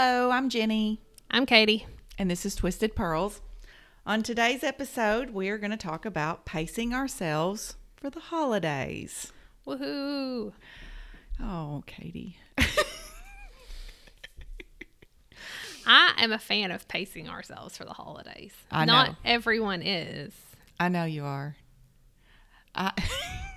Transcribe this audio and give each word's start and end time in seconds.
Hello, 0.00 0.30
I'm 0.30 0.48
Jenny, 0.48 1.00
I'm 1.28 1.44
Katie. 1.44 1.84
and 2.20 2.30
this 2.30 2.46
is 2.46 2.54
Twisted 2.54 2.94
Pearls. 2.94 3.40
On 4.06 4.22
today's 4.22 4.62
episode, 4.62 5.30
we 5.30 5.48
are 5.48 5.58
going 5.58 5.72
to 5.72 5.76
talk 5.76 6.04
about 6.04 6.46
pacing 6.46 6.94
ourselves 6.94 7.74
for 7.96 8.08
the 8.08 8.20
holidays. 8.20 9.32
Woohoo! 9.66 10.52
Oh, 11.42 11.82
Katie. 11.88 12.36
I 15.84 16.12
am 16.18 16.30
a 16.30 16.38
fan 16.38 16.70
of 16.70 16.86
pacing 16.86 17.28
ourselves 17.28 17.76
for 17.76 17.84
the 17.84 17.92
holidays. 17.92 18.52
I 18.70 18.84
Not 18.84 19.08
know. 19.08 19.14
everyone 19.24 19.82
is. 19.82 20.32
I 20.78 20.90
know 20.90 21.06
you 21.06 21.24
are. 21.24 21.56
I 22.72 22.92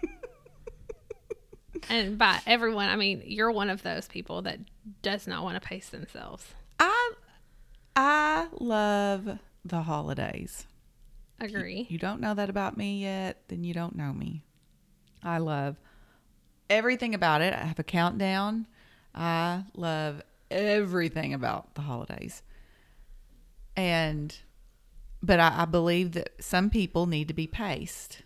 And 1.89 2.17
by 2.17 2.39
everyone, 2.45 2.89
I 2.89 2.95
mean 2.95 3.23
you're 3.25 3.51
one 3.51 3.69
of 3.69 3.83
those 3.83 4.07
people 4.07 4.41
that 4.43 4.59
does 5.01 5.27
not 5.27 5.43
want 5.43 5.61
to 5.61 5.67
pace 5.67 5.89
themselves. 5.89 6.53
I 6.79 7.13
I 7.95 8.47
love 8.59 9.39
the 9.65 9.81
holidays. 9.81 10.65
Agree. 11.39 11.87
You 11.89 11.97
don't 11.97 12.21
know 12.21 12.33
that 12.33 12.49
about 12.49 12.77
me 12.77 13.01
yet, 13.01 13.41
then 13.47 13.63
you 13.63 13.73
don't 13.73 13.95
know 13.95 14.13
me. 14.13 14.43
I 15.23 15.39
love 15.39 15.77
everything 16.69 17.13
about 17.15 17.41
it. 17.41 17.53
I 17.53 17.65
have 17.65 17.79
a 17.79 17.83
countdown. 17.83 18.67
I 19.13 19.63
love 19.75 20.21
everything 20.49 21.33
about 21.33 21.75
the 21.75 21.81
holidays. 21.81 22.43
And 23.75 24.35
but 25.23 25.39
I, 25.39 25.61
I 25.61 25.65
believe 25.65 26.13
that 26.13 26.31
some 26.39 26.69
people 26.69 27.05
need 27.05 27.27
to 27.27 27.33
be 27.33 27.47
paced. 27.47 28.21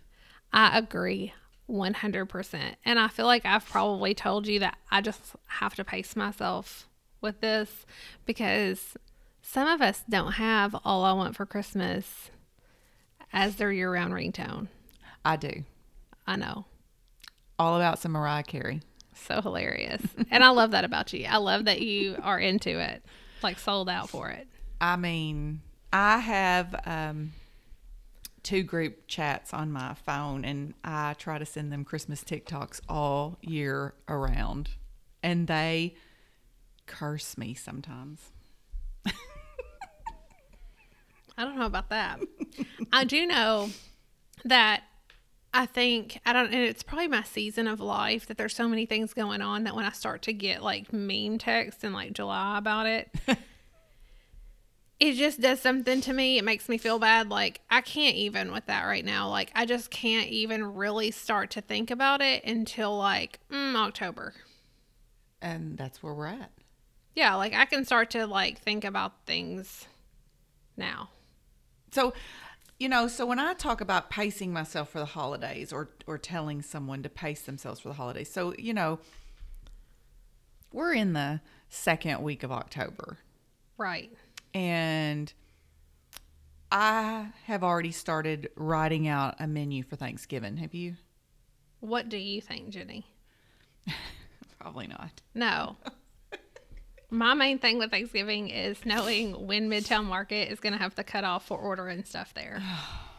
I 0.53 0.77
agree 0.77 1.33
100%. 1.69 2.75
And 2.85 2.99
I 2.99 3.07
feel 3.07 3.25
like 3.25 3.45
I've 3.45 3.65
probably 3.65 4.13
told 4.13 4.47
you 4.47 4.59
that 4.59 4.77
I 4.91 5.01
just 5.01 5.35
have 5.47 5.75
to 5.75 5.83
pace 5.83 6.15
myself 6.15 6.87
with 7.21 7.41
this 7.41 7.85
because 8.25 8.95
some 9.41 9.67
of 9.67 9.81
us 9.81 10.03
don't 10.09 10.33
have 10.33 10.75
All 10.83 11.03
I 11.03 11.13
Want 11.13 11.35
for 11.35 11.45
Christmas 11.45 12.29
as 13.33 13.55
their 13.55 13.71
year 13.71 13.91
round 13.91 14.13
ringtone. 14.13 14.67
I 15.23 15.35
do. 15.35 15.63
I 16.27 16.35
know. 16.35 16.65
All 17.57 17.75
about 17.75 17.99
some 17.99 18.11
Mariah 18.11 18.43
Carey. 18.43 18.81
So 19.13 19.41
hilarious. 19.41 20.01
and 20.31 20.43
I 20.43 20.49
love 20.49 20.71
that 20.71 20.83
about 20.83 21.13
you. 21.13 21.25
I 21.29 21.37
love 21.37 21.65
that 21.65 21.81
you 21.81 22.17
are 22.21 22.39
into 22.39 22.79
it, 22.79 23.03
like 23.41 23.59
sold 23.59 23.89
out 23.89 24.09
for 24.09 24.29
it. 24.29 24.47
I 24.81 24.97
mean, 24.97 25.61
I 25.91 26.17
have 26.19 26.75
um, 26.85 27.33
two 28.45 28.63
group 28.63 29.07
chats 29.07 29.53
on 29.53 29.71
my 29.71 29.95
phone, 29.95 30.45
and 30.45 30.75
I 30.83 31.15
try 31.17 31.39
to 31.39 31.45
send 31.45 31.73
them 31.73 31.83
Christmas 31.83 32.23
TikToks 32.23 32.79
all 32.87 33.37
year 33.41 33.95
around, 34.07 34.69
and 35.23 35.47
they 35.47 35.95
curse 36.85 37.37
me 37.37 37.55
sometimes. 37.55 38.31
I 41.37 41.43
don't 41.43 41.57
know 41.57 41.65
about 41.65 41.89
that. 41.89 42.19
I 42.93 43.03
do 43.03 43.25
know 43.25 43.69
that 44.45 44.83
I 45.53 45.65
think 45.65 46.19
I 46.25 46.31
don't 46.31 46.53
and 46.53 46.61
it's 46.61 46.83
probably 46.83 47.07
my 47.07 47.23
season 47.23 47.67
of 47.67 47.79
life 47.79 48.27
that 48.27 48.37
there's 48.37 48.55
so 48.55 48.67
many 48.67 48.85
things 48.85 49.13
going 49.13 49.41
on 49.41 49.63
that 49.63 49.75
when 49.75 49.85
I 49.85 49.91
start 49.91 50.21
to 50.23 50.33
get 50.33 50.61
like 50.61 50.93
meme 50.93 51.37
text 51.39 51.83
in 51.83 51.93
like 51.93 52.13
July 52.13 52.57
about 52.57 52.85
it 52.85 53.09
it 54.99 55.13
just 55.13 55.41
does 55.41 55.59
something 55.59 56.01
to 56.01 56.13
me. 56.13 56.37
It 56.37 56.45
makes 56.45 56.69
me 56.69 56.77
feel 56.77 56.99
bad 56.99 57.29
like 57.29 57.61
I 57.69 57.81
can't 57.81 58.15
even 58.15 58.51
with 58.51 58.65
that 58.67 58.83
right 58.83 59.03
now. 59.03 59.29
Like 59.29 59.51
I 59.53 59.65
just 59.65 59.91
can't 59.91 60.29
even 60.29 60.75
really 60.75 61.11
start 61.11 61.51
to 61.51 61.61
think 61.61 61.91
about 61.91 62.21
it 62.21 62.43
until 62.45 62.97
like 62.97 63.39
mm, 63.51 63.75
October. 63.75 64.33
And 65.41 65.77
that's 65.77 66.01
where 66.01 66.13
we're 66.13 66.27
at. 66.27 66.51
Yeah, 67.13 67.35
like 67.35 67.53
I 67.53 67.65
can 67.65 67.85
start 67.85 68.09
to 68.11 68.25
like 68.25 68.59
think 68.59 68.83
about 68.85 69.25
things 69.25 69.85
now. 70.77 71.09
So, 71.91 72.13
you 72.79 72.89
know, 72.89 73.07
so 73.07 73.25
when 73.25 73.39
I 73.39 73.53
talk 73.53 73.81
about 73.81 74.09
pacing 74.09 74.51
myself 74.53 74.89
for 74.89 74.99
the 74.99 75.05
holidays 75.05 75.73
or 75.73 75.89
or 76.07 76.17
telling 76.17 76.61
someone 76.61 77.03
to 77.03 77.09
pace 77.09 77.41
themselves 77.41 77.81
for 77.81 77.89
the 77.89 77.95
holidays, 77.95 78.31
so 78.31 78.53
you 78.57 78.73
know, 78.73 78.99
we're 80.71 80.93
in 80.93 81.11
the 81.13 81.41
second 81.67 82.21
week 82.21 82.43
of 82.43 82.51
October. 82.51 83.17
Right. 83.77 84.11
And 84.55 85.33
I 86.71 87.27
have 87.43 87.61
already 87.61 87.91
started 87.91 88.49
writing 88.55 89.07
out 89.07 89.35
a 89.37 89.47
menu 89.47 89.83
for 89.83 89.97
Thanksgiving. 89.97 90.57
Have 90.57 90.73
you? 90.73 90.95
What 91.81 92.07
do 92.07 92.17
you 92.17 92.41
think, 92.41 92.69
Jenny? 92.69 93.05
Probably 94.59 94.87
not. 94.87 95.21
No. 95.35 95.75
My 97.09 97.33
main 97.33 97.59
thing 97.59 97.77
with 97.77 97.91
Thanksgiving 97.91 98.49
is 98.49 98.83
knowing 98.85 99.45
when 99.45 99.69
Midtown 99.69 100.05
Market 100.05 100.51
is 100.51 100.59
going 100.59 100.73
to 100.73 100.79
have 100.79 100.95
the 100.95 101.03
cutoff 101.03 101.45
for 101.45 101.57
ordering 101.57 102.03
stuff 102.05 102.33
there. 102.33 102.63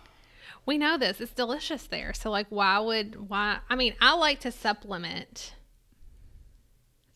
we 0.67 0.79
know 0.79 0.97
this. 0.97 1.21
It's 1.21 1.33
delicious 1.33 1.87
there. 1.87 2.15
So, 2.15 2.31
like, 2.31 2.47
why 2.49 2.79
would, 2.79 3.29
why? 3.29 3.59
I 3.69 3.77
mean, 3.77 3.95
I 4.01 4.15
like 4.17 4.41
to 4.41 4.51
supplement 4.51 5.53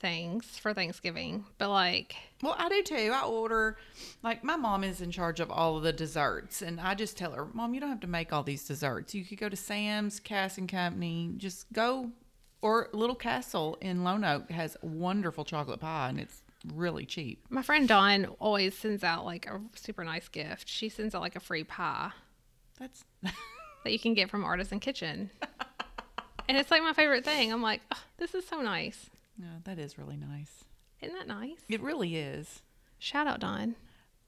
things 0.01 0.45
for 0.59 0.73
Thanksgiving, 0.75 1.45
but 1.59 1.69
like, 1.71 2.17
Well, 2.43 2.57
I 2.59 2.69
do 2.69 2.83
too. 2.83 3.13
I 3.15 3.23
order, 3.23 3.77
like, 4.23 4.43
my 4.43 4.57
mom 4.57 4.83
is 4.83 5.01
in 5.01 5.11
charge 5.11 5.41
of 5.41 5.51
all 5.51 5.77
of 5.77 5.83
the 5.83 5.93
desserts, 5.93 6.63
and 6.63 6.81
I 6.81 6.95
just 6.95 7.17
tell 7.19 7.33
her, 7.33 7.47
Mom, 7.53 7.75
you 7.75 7.81
don't 7.81 7.91
have 7.91 8.01
to 8.01 8.07
make 8.07 8.33
all 8.33 8.43
these 8.43 8.67
desserts. 8.67 9.15
You 9.15 9.25
could 9.25 9.39
go 9.39 9.49
to 9.49 9.57
Sam's, 9.57 10.19
Cass 10.21 10.59
and 10.59 10.69
Company, 10.69 11.33
just 11.37 11.73
go. 11.73 12.11
Or 12.63 12.89
Little 12.93 13.17
Castle 13.17 13.79
in 13.81 14.05
Lone 14.05 14.23
Oak 14.25 14.51
has 14.51 14.77
wonderful 14.83 15.45
chocolate 15.45 15.81
pie, 15.81 16.09
and 16.11 16.21
it's 16.21 16.43
really 16.75 17.07
cheap. 17.07 17.45
my 17.49 17.63
friend 17.63 17.89
Dawn 17.89 18.27
always 18.39 18.77
sends 18.77 19.03
out 19.03 19.25
like 19.25 19.47
a 19.47 19.61
super 19.75 20.05
nice 20.05 20.29
gift. 20.29 20.69
She 20.69 20.91
sends 20.91 21.15
out 21.15 21.23
like 21.23 21.37
a 21.37 21.41
free 21.41 21.65
pie 21.65 22.11
That's 22.79 23.05
that 23.23 23.93
you 23.93 23.99
can 23.99 24.13
get 24.13 24.29
from 24.29 24.45
Artisan 24.45 24.79
Kitchen. 24.79 25.31
and 26.49 26.59
it's 26.59 26.71
like 26.71 26.83
my 26.83 26.93
favorite 26.93 27.25
thing. 27.25 27.51
I'm 27.51 27.63
like, 27.63 27.81
oh, 27.95 28.03
this 28.19 28.35
is 28.35 28.47
so 28.47 28.61
nice. 28.61 29.09
No, 29.41 29.49
that 29.65 29.79
is 29.79 29.97
really 29.97 30.17
nice. 30.17 30.65
Isn't 31.01 31.17
that 31.17 31.27
nice? 31.27 31.61
It 31.69 31.81
really 31.81 32.17
is. 32.17 32.61
Shout 32.99 33.27
out, 33.27 33.41
Dawn. 33.41 33.75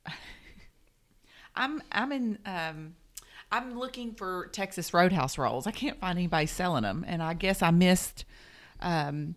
I'm 1.54 1.82
I'm 1.92 2.12
in 2.12 2.38
um 2.46 2.94
I'm 3.50 3.78
looking 3.78 4.14
for 4.14 4.46
Texas 4.52 4.94
Roadhouse 4.94 5.36
rolls. 5.36 5.66
I 5.66 5.70
can't 5.70 6.00
find 6.00 6.18
anybody 6.18 6.46
selling 6.46 6.84
them, 6.84 7.04
and 7.06 7.22
I 7.22 7.34
guess 7.34 7.60
I 7.60 7.70
missed 7.70 8.24
um 8.80 9.34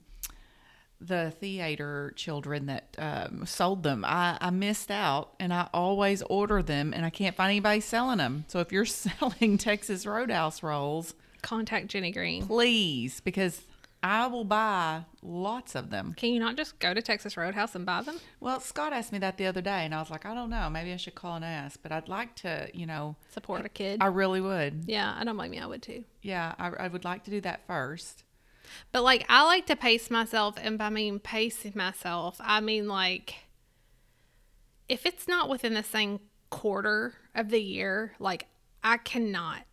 the 1.02 1.31
theater 1.40 2.13
children 2.16 2.68
that 2.68 2.96
um, 2.97 3.46
sold 3.46 3.84
them. 3.84 4.06
I, 4.06 4.38
I 4.40 4.50
missed 4.50 4.90
out, 4.90 5.34
and 5.42 5.53
I 5.53 5.68
always 5.74 6.22
order 6.24 6.63
them, 6.63 6.94
and 6.96 7.06
I 7.06 7.09
can't 7.09 7.36
find 7.36 7.50
anybody 7.50 7.81
selling 7.81 8.18
them. 8.18 8.46
So 8.47 8.59
if 8.59 8.72
you're 8.72 8.86
selling 8.86 9.57
Texas 9.57 10.06
Roadhouse 10.06 10.63
rolls, 10.63 11.13
Contact 11.42 11.88
Jenny 11.88 12.12
Green. 12.12 12.47
please, 12.47 13.19
because 13.19 13.62
I 14.05 14.27
will 14.27 14.43
buy 14.43 15.03
lots 15.23 15.73
of 15.73 15.89
them. 15.89 16.13
Can 16.16 16.29
you 16.29 16.39
not 16.39 16.55
just 16.55 16.77
go 16.77 16.93
to 16.93 17.01
Texas 17.01 17.35
Roadhouse 17.35 17.73
and 17.73 17.88
buy 17.88 18.03
them? 18.03 18.19
Well, 18.39 18.59
Scott 18.59 18.93
asked 18.93 19.12
me 19.12 19.18
that 19.18 19.38
the 19.38 19.47
other 19.47 19.62
day, 19.62 19.83
and 19.83 19.95
I 19.95 20.00
was 20.00 20.12
like, 20.12 20.27
I 20.27 20.35
don't 20.35 20.51
know. 20.51 20.69
Maybe 20.69 20.94
I 20.94 20.97
should 20.97 21.15
call 21.15 21.35
and 21.35 21.44
ask, 21.44 21.81
but 21.81 21.91
I'd 21.91 22.07
like 22.07 22.35
to, 22.35 22.69
you 22.71 22.85
know, 22.85 23.15
Support 23.33 23.65
a 23.65 23.69
kid. 23.69 24.03
I 24.03 24.06
really 24.06 24.41
would. 24.41 24.83
yeah, 24.85 25.15
I 25.18 25.24
don't 25.24 25.35
blame 25.35 25.53
you. 25.53 25.62
I 25.63 25.65
would 25.65 25.81
too. 25.81 26.03
Yeah, 26.21 26.53
I, 26.59 26.68
I 26.68 26.88
would 26.88 27.03
like 27.03 27.24
to 27.24 27.31
do 27.31 27.41
that 27.41 27.65
first. 27.65 28.24
But 28.91 29.03
like, 29.03 29.25
I 29.27 29.44
like 29.44 29.65
to 29.68 29.75
pace 29.75 30.12
myself, 30.12 30.53
and 30.62 30.77
by 30.77 30.91
mean 30.91 31.18
pacing 31.18 31.74
myself, 31.75 32.38
I 32.39 32.62
mean 32.62 32.88
like, 32.88 33.33
if 34.88 35.07
it's 35.07 35.27
not 35.27 35.50
within 35.50 35.74
the 35.74 35.81
same 35.83 36.19
quarter 36.51 37.15
of 37.33 37.50
the 37.50 37.59
year, 37.59 38.13
like 38.19 38.45
I 38.83 38.97
cannot. 38.97 39.63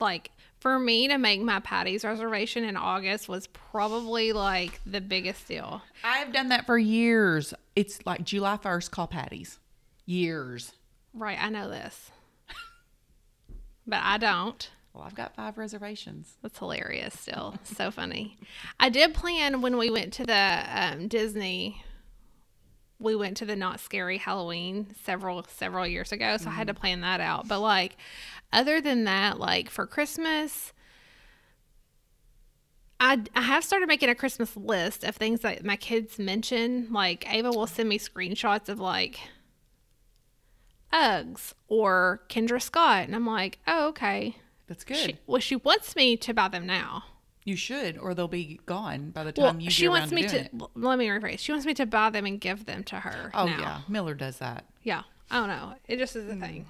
Like 0.00 0.32
for 0.60 0.78
me 0.78 1.08
to 1.08 1.18
make 1.18 1.40
my 1.40 1.58
Patti's 1.60 2.04
reservation 2.04 2.64
in 2.64 2.76
August 2.76 3.28
was 3.28 3.46
probably 3.48 4.32
like 4.32 4.80
the 4.86 5.00
biggest 5.00 5.48
deal. 5.48 5.82
I've 6.04 6.32
done 6.32 6.50
that 6.50 6.66
for 6.66 6.78
years. 6.78 7.54
It's 7.74 8.04
like 8.06 8.24
July 8.24 8.58
1st, 8.58 8.90
call 8.90 9.08
Patti's. 9.08 9.58
Years. 10.06 10.72
Right, 11.14 11.38
I 11.40 11.48
know 11.48 11.68
this, 11.68 12.10
but 13.86 14.00
I 14.02 14.18
don't. 14.18 14.70
Well, 14.92 15.04
I've 15.04 15.14
got 15.14 15.36
five 15.36 15.56
reservations. 15.56 16.34
That's 16.42 16.58
hilarious. 16.58 17.18
Still 17.18 17.54
so 17.62 17.90
funny. 17.90 18.36
I 18.78 18.88
did 18.88 19.14
plan 19.14 19.60
when 19.62 19.76
we 19.78 19.88
went 19.88 20.12
to 20.14 20.24
the 20.24 20.64
um, 20.68 21.06
Disney 21.08 21.84
we 23.00 23.16
went 23.16 23.38
to 23.38 23.46
the 23.46 23.56
Not 23.56 23.80
Scary 23.80 24.18
Halloween 24.18 24.94
several 25.04 25.44
several 25.48 25.86
years 25.86 26.12
ago, 26.12 26.36
so 26.36 26.50
I 26.50 26.52
had 26.52 26.68
to 26.68 26.74
mm-hmm. 26.74 26.80
plan 26.80 27.00
that 27.00 27.20
out. 27.20 27.48
But 27.48 27.60
like 27.60 27.96
other 28.52 28.80
than 28.80 29.04
that, 29.04 29.40
like 29.40 29.70
for 29.70 29.86
Christmas, 29.86 30.72
I, 33.00 33.22
I 33.34 33.40
have 33.40 33.64
started 33.64 33.88
making 33.88 34.10
a 34.10 34.14
Christmas 34.14 34.56
list 34.56 35.02
of 35.02 35.16
things 35.16 35.40
that 35.40 35.64
my 35.64 35.76
kids 35.76 36.18
mention. 36.18 36.88
Like 36.92 37.32
Ava 37.32 37.50
will 37.50 37.66
send 37.66 37.88
me 37.88 37.98
screenshots 37.98 38.68
of 38.68 38.78
like 38.78 39.18
Uggs 40.92 41.54
or 41.68 42.22
Kendra 42.28 42.60
Scott, 42.60 43.04
and 43.06 43.16
I'm 43.16 43.26
like, 43.26 43.58
oh 43.66 43.88
okay. 43.88 44.36
That's 44.68 44.84
good. 44.84 44.96
She, 44.98 45.18
well, 45.26 45.40
she 45.40 45.56
wants 45.56 45.96
me 45.96 46.16
to 46.18 46.32
buy 46.32 46.46
them 46.46 46.64
now. 46.64 47.02
You 47.44 47.56
should, 47.56 47.96
or 47.98 48.14
they'll 48.14 48.28
be 48.28 48.60
gone 48.66 49.10
by 49.10 49.24
the 49.24 49.32
time 49.32 49.42
Well, 49.56 49.62
you 49.62 49.70
she 49.70 49.82
get 49.84 49.90
wants 49.90 50.12
me 50.12 50.22
to 50.28 50.48
to. 50.48 50.68
Let 50.74 50.98
me 50.98 51.06
rephrase. 51.08 51.38
She 51.38 51.52
wants 51.52 51.66
me 51.66 51.74
to 51.74 51.86
buy 51.86 52.10
them 52.10 52.26
and 52.26 52.40
give 52.40 52.66
them 52.66 52.84
to 52.84 52.96
her. 52.96 53.30
Oh 53.34 53.46
now. 53.46 53.58
yeah, 53.58 53.80
Miller 53.88 54.14
does 54.14 54.38
that. 54.38 54.64
yeah. 54.82 55.02
I 55.32 55.38
don't 55.38 55.48
know. 55.48 55.74
It 55.86 55.98
just 55.98 56.16
is 56.16 56.28
a 56.28 56.34
Hmm. 56.34 56.40
thing. 56.40 56.66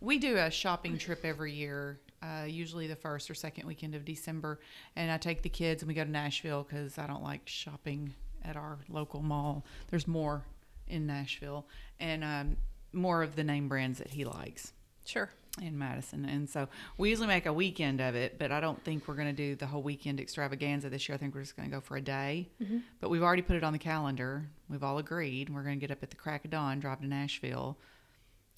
We 0.00 0.18
do 0.18 0.36
a 0.38 0.50
shopping 0.50 0.96
trip 0.96 1.24
every 1.24 1.52
year, 1.52 2.00
uh, 2.22 2.44
usually 2.48 2.86
the 2.86 2.96
first 2.96 3.30
or 3.30 3.34
second 3.34 3.66
weekend 3.66 3.94
of 3.94 4.04
December, 4.04 4.60
and 4.96 5.10
I 5.10 5.18
take 5.18 5.42
the 5.42 5.48
kids 5.50 5.82
and 5.82 5.88
we 5.88 5.94
go 5.94 6.04
to 6.04 6.10
Nashville 6.10 6.62
because 6.62 6.98
I 6.98 7.06
don't 7.06 7.22
like 7.22 7.42
shopping 7.46 8.14
at 8.44 8.56
our 8.56 8.78
local 8.88 9.20
mall. 9.22 9.64
There's 9.90 10.06
more 10.06 10.44
in 10.86 11.06
Nashville 11.06 11.66
and 12.00 12.24
um, 12.24 12.56
more 12.92 13.22
of 13.22 13.36
the 13.36 13.44
name 13.44 13.68
brands 13.68 13.98
that 13.98 14.08
he 14.10 14.24
likes 14.24 14.72
Sure. 15.04 15.28
In 15.62 15.78
Madison. 15.78 16.24
And 16.24 16.48
so 16.48 16.68
we 16.96 17.10
usually 17.10 17.28
make 17.28 17.46
a 17.46 17.52
weekend 17.52 18.00
of 18.00 18.14
it, 18.14 18.38
but 18.38 18.52
I 18.52 18.60
don't 18.60 18.82
think 18.84 19.06
we're 19.06 19.14
going 19.14 19.28
to 19.28 19.32
do 19.32 19.54
the 19.54 19.66
whole 19.66 19.82
weekend 19.82 20.20
extravaganza 20.20 20.88
this 20.88 21.08
year. 21.08 21.14
I 21.14 21.18
think 21.18 21.34
we're 21.34 21.42
just 21.42 21.56
going 21.56 21.68
to 21.68 21.74
go 21.74 21.80
for 21.80 21.96
a 21.96 22.00
day. 22.00 22.48
Mm-hmm. 22.62 22.78
But 23.00 23.10
we've 23.10 23.22
already 23.22 23.42
put 23.42 23.56
it 23.56 23.64
on 23.64 23.72
the 23.72 23.78
calendar. 23.78 24.48
We've 24.68 24.82
all 24.82 24.98
agreed. 24.98 25.50
We're 25.50 25.62
going 25.62 25.78
to 25.78 25.80
get 25.80 25.90
up 25.90 26.02
at 26.02 26.10
the 26.10 26.16
crack 26.16 26.44
of 26.44 26.50
dawn, 26.50 26.80
drive 26.80 27.00
to 27.00 27.06
Nashville, 27.06 27.78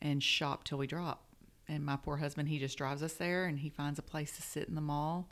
and 0.01 0.23
shop 0.23 0.65
till 0.65 0.79
we 0.79 0.87
drop. 0.87 1.25
And 1.69 1.85
my 1.85 1.97
poor 1.97 2.17
husband, 2.17 2.49
he 2.49 2.59
just 2.59 2.77
drives 2.77 3.03
us 3.03 3.13
there 3.15 3.47
and 3.47 3.59
he 3.59 3.69
finds 3.69 3.99
a 3.99 4.03
place 4.03 4.35
to 4.37 4.43
sit 4.43 4.69
in 4.69 4.75
the 4.75 4.81
mall 4.81 5.29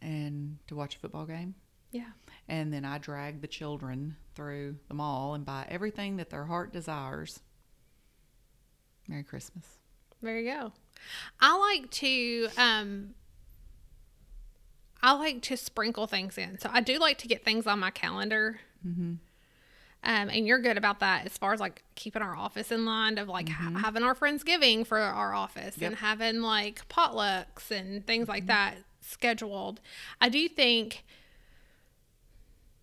and 0.00 0.58
to 0.66 0.74
watch 0.74 0.96
a 0.96 0.98
football 0.98 1.24
game. 1.24 1.54
Yeah. 1.92 2.10
And 2.48 2.72
then 2.72 2.84
I 2.84 2.98
drag 2.98 3.40
the 3.40 3.46
children 3.46 4.16
through 4.34 4.76
the 4.88 4.94
mall 4.94 5.34
and 5.34 5.44
buy 5.44 5.66
everything 5.68 6.16
that 6.16 6.30
their 6.30 6.46
heart 6.46 6.72
desires. 6.72 7.40
Merry 9.06 9.22
Christmas. 9.22 9.78
There 10.22 10.38
you 10.38 10.52
go. 10.52 10.72
I 11.40 11.58
like 11.58 11.90
to 11.92 12.48
um 12.56 13.14
I 15.02 15.12
like 15.14 15.42
to 15.42 15.56
sprinkle 15.56 16.06
things 16.06 16.38
in. 16.38 16.58
So 16.58 16.70
I 16.72 16.80
do 16.80 16.98
like 16.98 17.18
to 17.18 17.28
get 17.28 17.44
things 17.44 17.66
on 17.66 17.80
my 17.80 17.90
calendar. 17.90 18.60
Mm-hmm. 18.86 19.14
Um, 20.04 20.30
and 20.30 20.46
you're 20.46 20.58
good 20.60 20.76
about 20.76 21.00
that 21.00 21.26
as 21.26 21.36
far 21.38 21.52
as 21.52 21.60
like 21.60 21.82
keeping 21.94 22.22
our 22.22 22.36
office 22.36 22.70
in 22.72 22.84
line 22.84 23.18
of 23.18 23.28
like 23.28 23.48
ha- 23.48 23.78
having 23.78 24.02
our 24.02 24.14
Friendsgiving 24.16 24.84
for 24.86 24.98
our 24.98 25.32
office 25.34 25.76
Yep. 25.78 25.90
and 25.90 25.96
having 26.00 26.40
like 26.40 26.86
potlucks 26.88 27.70
and 27.70 28.04
things 28.06 28.26
like 28.28 28.46
that 28.46 28.76
scheduled. 29.00 29.80
I 30.20 30.28
do 30.28 30.48
think 30.48 31.04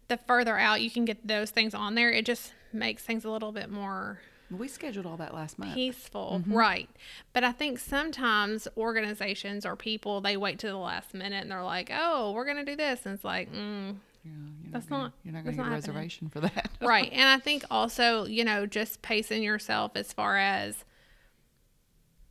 the 0.08 0.18
further 0.18 0.58
out 0.58 0.82
you 0.82 0.90
can 0.90 1.04
get 1.06 1.28
those 1.28 1.52
things 1.52 1.74
on 1.74 1.96
there, 1.96 2.10
it 2.12 2.26
just 2.26 2.54
makes 2.74 3.04
things 3.04 3.26
a 3.26 3.30
little 3.30 3.52
bit 3.52 3.70
more 3.70 4.20
We 4.52 4.68
scheduled 4.68 5.06
all 5.06 5.18
that 5.18 5.34
last 5.34 5.60
month. 5.60 5.76
peaceful 5.76 6.42
right 6.48 6.90
but 7.34 7.44
i 7.44 7.52
think 7.52 7.78
sometimes 7.80 8.68
organizations 8.78 9.66
or 9.66 9.76
people 9.76 10.22
they 10.22 10.38
wait 10.38 10.58
to 10.60 10.68
the 10.68 10.76
last 10.78 11.14
minute 11.14 11.42
and 11.44 11.52
they're 11.52 11.64
like 11.64 11.92
oh 11.94 12.32
we're 12.32 12.46
gonna 12.46 12.66
do 12.66 12.76
this 12.76 13.06
and 13.06 13.14
it's 13.16 13.24
like 13.24 13.52
mm, 13.54 13.96
Yeah, 14.26 14.32
you're 14.64 14.72
That's 14.72 14.86
gonna, 14.88 15.04
not- 15.04 15.14
You're 15.24 15.34
not 15.34 15.44
going 15.44 15.56
to 15.56 15.62
get 15.62 15.68
a 15.68 15.70
not 15.70 15.76
happening. 15.76 15.96
reservation 15.96 16.30
for 16.30 16.40
that. 16.42 16.70
right 16.82 17.10
and 17.12 17.30
i 17.30 17.38
think 17.38 17.64
also 17.70 18.26
you 18.26 18.44
know 18.44 18.66
just 18.66 19.02
pacing 19.02 19.44
yourself 19.44 19.92
as 19.96 20.12
far 20.14 20.38
as 20.38 20.84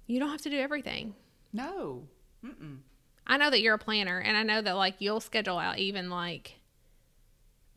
you 0.06 0.18
don't 0.18 0.30
have 0.30 0.42
to 0.42 0.50
do 0.50 0.58
everything 0.58 1.14
No. 1.52 2.02
Mm-mm. 2.44 2.78
i 3.26 3.36
know 3.36 3.50
that 3.50 3.60
you're 3.60 3.74
a 3.74 3.78
planner 3.78 4.18
and 4.20 4.36
i 4.36 4.42
know 4.42 4.60
that 4.62 4.72
like 4.72 4.96
you'll 4.98 5.20
schedule 5.20 5.58
out 5.58 5.78
even 5.78 6.10
like 6.10 6.57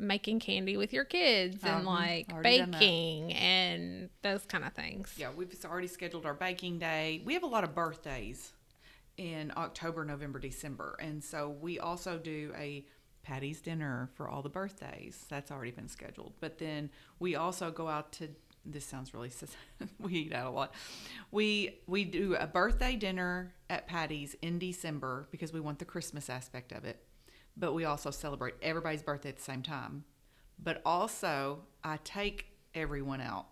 making 0.01 0.39
candy 0.39 0.75
with 0.77 0.91
your 0.91 1.05
kids 1.05 1.63
and 1.63 1.83
Mhm. 1.83 1.87
like 1.87 2.31
Already 2.33 2.57
done 2.57 2.71
that. 2.71 2.79
baking 2.79 3.33
and 3.33 4.09
those 4.23 4.43
kind 4.45 4.63
of 4.65 4.73
things 4.73 5.13
Yeah, 5.17 5.31
we've 5.31 5.53
already 5.63 5.87
scheduled 5.87 6.25
our 6.25 6.33
baking 6.33 6.79
day. 6.79 7.21
We 7.23 7.33
have 7.35 7.43
a 7.43 7.47
lot 7.47 7.63
of 7.63 7.75
birthdays 7.75 8.53
in 9.17 9.51
October, 9.55 10.03
November, 10.03 10.39
December. 10.39 10.97
And 10.99 11.23
so 11.23 11.49
we 11.49 11.79
also 11.79 12.17
do 12.17 12.51
a 12.57 12.85
Patti's 13.23 13.61
dinner 13.61 14.09
for 14.15 14.27
all 14.27 14.41
the 14.41 14.49
birthdays. 14.49 15.25
That's 15.29 15.51
already 15.51 15.71
been 15.71 15.87
scheduled. 15.87 16.33
But 16.39 16.57
then 16.57 16.89
we 17.19 17.35
also 17.35 17.71
go 17.71 17.87
out 17.87 18.11
to 18.13 18.29
this 18.65 18.85
sounds 18.85 19.13
really 19.13 19.31
we 19.99 20.13
eat 20.13 20.33
out 20.33 20.47
a 20.47 20.49
lot. 20.51 20.73
We 21.31 21.79
we 21.87 22.03
do 22.05 22.35
a 22.35 22.47
birthday 22.47 22.95
dinner 22.95 23.53
at 23.69 23.87
Patti's 23.87 24.35
in 24.41 24.57
December 24.59 25.27
because 25.31 25.51
we 25.53 25.59
want 25.59 25.79
the 25.79 25.85
Christmas 25.85 26.29
aspect 26.29 26.71
of 26.71 26.85
it. 26.85 27.03
But 27.57 27.73
we 27.73 27.85
also 27.85 28.11
celebrate 28.11 28.55
everybody's 28.61 29.03
birthday 29.03 29.29
at 29.29 29.37
the 29.37 29.41
same 29.43 29.61
time. 29.61 30.03
But 30.61 30.81
also 30.85 31.63
I 31.83 31.97
take 32.03 32.47
everyone 32.73 33.21
out 33.21 33.47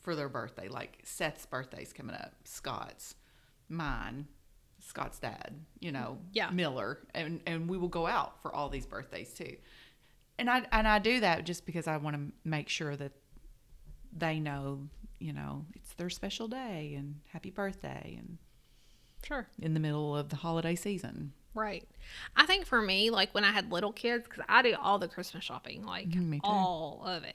for 0.00 0.16
their 0.16 0.28
birthday. 0.28 0.68
Like 0.68 0.98
Seth's 1.04 1.46
birthday's 1.46 1.92
coming 1.92 2.14
up, 2.16 2.34
Scott's, 2.44 3.14
mine, 3.68 4.26
Scott's 4.80 5.18
dad, 5.18 5.54
you 5.80 5.92
know, 5.92 6.18
Yeah. 6.32 6.50
Miller, 6.50 6.98
and 7.14 7.40
and 7.46 7.68
we 7.68 7.78
will 7.78 7.88
go 7.88 8.06
out 8.06 8.40
for 8.42 8.52
all 8.54 8.68
these 8.68 8.86
birthdays 8.86 9.32
too. 9.32 9.56
And 10.38 10.50
I 10.50 10.66
and 10.72 10.88
I 10.88 10.98
do 10.98 11.20
that 11.20 11.44
just 11.44 11.66
because 11.66 11.86
I 11.86 11.96
want 11.98 12.16
to 12.16 12.32
make 12.48 12.68
sure 12.68 12.96
that 12.96 13.12
they 14.16 14.40
know, 14.40 14.88
you 15.20 15.32
know, 15.32 15.66
it's 15.74 15.92
their 15.94 16.10
special 16.10 16.48
day 16.48 16.94
and 16.98 17.20
happy 17.28 17.50
birthday 17.50 18.16
and 18.18 18.38
sure 19.24 19.46
in 19.60 19.74
the 19.74 19.80
middle 19.80 20.16
of 20.16 20.30
the 20.30 20.36
holiday 20.36 20.74
season. 20.74 21.32
Right. 21.54 21.86
I 22.36 22.46
think 22.46 22.64
for 22.66 22.80
me, 22.80 23.10
like 23.10 23.34
when 23.34 23.44
I 23.44 23.52
had 23.52 23.70
little 23.70 23.92
kids, 23.92 24.24
because 24.28 24.44
I 24.48 24.62
do 24.62 24.74
all 24.80 24.98
the 24.98 25.08
Christmas 25.08 25.44
shopping, 25.44 25.84
like 25.84 26.08
too. 26.40 26.40
all 26.44 27.02
of 27.06 27.24
it. 27.24 27.34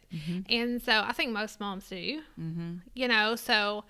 And 0.50 0.82
so 0.82 0.92
I 1.06 1.14
think 1.14 1.32
most 1.32 1.60
moms 1.60 1.88
do, 1.88 2.22
Mm-hmm. 2.40 2.74
you 2.96 3.08
know, 3.08 3.36
so 3.36 3.84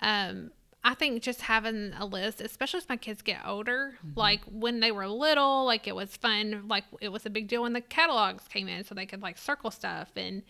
um, 0.00 0.50
I 0.86 0.92
think 0.92 1.22
just 1.22 1.40
having 1.40 1.94
a 1.98 2.04
list, 2.04 2.42
especially 2.42 2.78
as 2.78 2.88
my 2.90 2.98
kids 2.98 3.22
get 3.22 3.40
older, 3.46 3.94
like 4.16 4.42
when 4.44 4.80
they 4.80 4.92
were 4.92 5.08
little, 5.08 5.64
like 5.64 5.88
it 5.88 5.96
was 5.96 6.14
fun. 6.14 6.64
Like 6.68 6.84
it 7.00 7.08
was 7.08 7.24
a 7.24 7.30
big 7.30 7.48
deal 7.48 7.62
when 7.62 7.72
the 7.72 7.80
catalogs 7.80 8.46
came 8.48 8.68
in 8.68 8.84
so 8.84 8.94
they 8.94 9.06
could 9.06 9.22
like 9.22 9.38
circle 9.38 9.70
stuff 9.70 10.10
and 10.14 10.42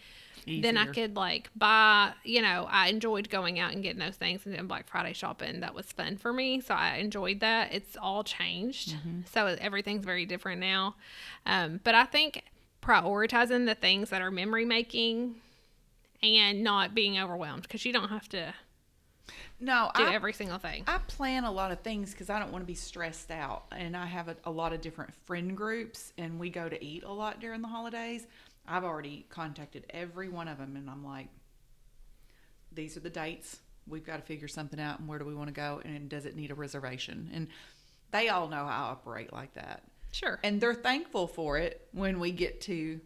then 0.46 0.76
I 0.76 0.86
could 0.86 1.16
like 1.16 1.50
buy, 1.56 2.12
you 2.24 2.42
know, 2.42 2.66
I 2.68 2.88
enjoyed 2.88 3.30
going 3.30 3.58
out 3.58 3.72
and 3.72 3.82
getting 3.82 4.00
those 4.00 4.16
things 4.16 4.44
and 4.44 4.54
doing 4.54 4.66
Black 4.66 4.88
Friday 4.88 5.12
shopping. 5.12 5.60
That 5.60 5.74
was 5.74 5.86
fun 5.86 6.16
for 6.16 6.32
me. 6.32 6.60
So 6.60 6.74
I 6.74 6.96
enjoyed 6.96 7.40
that. 7.40 7.72
It's 7.72 7.96
all 7.96 8.24
changed. 8.24 8.94
Mm-hmm. 8.94 9.20
So 9.32 9.56
everything's 9.60 10.04
very 10.04 10.26
different 10.26 10.60
now. 10.60 10.96
Um, 11.46 11.80
but 11.82 11.94
I 11.94 12.04
think 12.04 12.42
prioritizing 12.82 13.66
the 13.66 13.74
things 13.74 14.10
that 14.10 14.20
are 14.20 14.30
memory 14.30 14.64
making 14.64 15.36
and 16.22 16.62
not 16.62 16.94
being 16.94 17.18
overwhelmed 17.18 17.62
because 17.62 17.84
you 17.84 17.92
don't 17.92 18.08
have 18.08 18.28
to 18.30 18.52
No, 19.60 19.90
do 19.94 20.04
I 20.04 20.14
every 20.14 20.32
single 20.32 20.58
thing. 20.58 20.84
I 20.86 20.98
plan 20.98 21.44
a 21.44 21.50
lot 21.50 21.70
of 21.70 21.80
things 21.80 22.12
because 22.12 22.28
I 22.28 22.38
don't 22.38 22.52
want 22.52 22.62
to 22.62 22.66
be 22.66 22.74
stressed 22.74 23.30
out. 23.30 23.64
And 23.72 23.96
I 23.96 24.06
have 24.06 24.28
a, 24.28 24.36
a 24.44 24.50
lot 24.50 24.72
of 24.72 24.80
different 24.80 25.14
friend 25.26 25.56
groups, 25.56 26.12
and 26.18 26.38
we 26.38 26.50
go 26.50 26.68
to 26.68 26.84
eat 26.84 27.04
a 27.04 27.12
lot 27.12 27.40
during 27.40 27.62
the 27.62 27.68
holidays. 27.68 28.26
I've 28.66 28.84
already 28.84 29.26
contacted 29.28 29.86
every 29.90 30.28
one 30.28 30.48
of 30.48 30.58
them, 30.58 30.76
and 30.76 30.88
I'm 30.88 31.04
like, 31.04 31.28
these 32.72 32.96
are 32.96 33.00
the 33.00 33.10
dates. 33.10 33.60
We've 33.86 34.04
got 34.04 34.16
to 34.16 34.22
figure 34.22 34.48
something 34.48 34.80
out, 34.80 34.98
and 34.98 35.08
where 35.08 35.18
do 35.18 35.24
we 35.24 35.34
want 35.34 35.48
to 35.48 35.54
go? 35.54 35.80
And 35.84 36.08
does 36.08 36.26
it 36.26 36.36
need 36.36 36.50
a 36.50 36.54
reservation? 36.54 37.30
And 37.32 37.48
they 38.10 38.28
all 38.28 38.48
know 38.48 38.66
how 38.66 38.86
I 38.86 38.90
operate 38.90 39.32
like 39.32 39.54
that. 39.54 39.82
Sure. 40.10 40.38
And 40.42 40.60
they're 40.60 40.74
thankful 40.74 41.26
for 41.26 41.58
it 41.58 41.88
when 41.92 42.20
we 42.20 42.30
get 42.30 42.60
to 42.62 43.00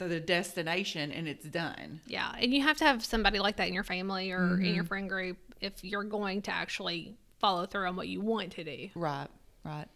the, 0.00 0.08
the 0.08 0.20
destination 0.20 1.12
and 1.12 1.28
it's 1.28 1.44
done. 1.46 2.00
Yeah, 2.06 2.32
and 2.38 2.52
you 2.52 2.62
have 2.62 2.76
to 2.78 2.84
have 2.84 3.04
somebody 3.04 3.38
like 3.38 3.56
that 3.56 3.68
in 3.68 3.74
your 3.74 3.84
family 3.84 4.32
or 4.32 4.54
in 4.54 4.60
Mm-hmm. 4.60 4.74
your 4.74 4.84
friend 4.84 5.08
group 5.08 5.36
if 5.60 5.84
you're 5.84 6.02
going 6.04 6.42
to 6.42 6.50
actually 6.50 7.14
follow 7.38 7.66
through 7.66 7.86
on 7.86 7.94
what 7.96 8.08
you 8.08 8.20
want 8.20 8.52
to 8.52 8.64
do. 8.64 8.88
Right, 8.94 9.28
right. 9.64 9.86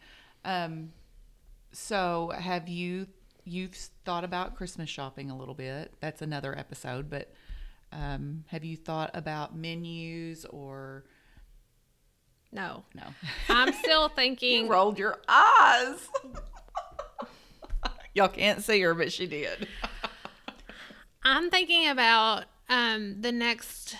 Um, 0.44 0.92
so 1.73 2.32
have 2.38 2.68
you 2.68 3.06
you've 3.46 3.75
thought 4.04 4.25
about 4.25 4.56
Christmas 4.56 4.88
shopping 4.88 5.30
a 5.30 5.37
little 5.37 5.54
bit? 5.54 5.92
That's 6.00 6.23
another 6.23 6.56
episode, 6.56 7.11
but 7.11 7.32
um, 7.92 8.44
have 8.49 8.64
you 8.64 8.76
thought 8.76 9.11
about 9.14 9.54
menus 9.56 10.44
or 10.46 11.04
No, 12.52 12.84
no? 12.94 13.02
I'm 13.49 13.73
still 13.82 14.04
You 14.04 14.08
thinking. 14.16 14.68
rolled 14.68 14.99
your 14.99 15.18
eyes. 15.28 16.08
Y'all 18.14 18.28
can't 18.28 18.62
see 18.62 18.80
her, 18.80 18.94
but 18.94 19.12
she 19.12 19.26
did. 19.26 19.66
I'm 21.25 21.50
thinking 21.50 21.88
about 21.88 22.45
um, 22.69 23.21
the 23.21 23.33
next 23.33 23.97